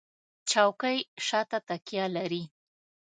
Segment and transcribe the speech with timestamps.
[0.49, 2.43] چوکۍ شاته تکیه لري.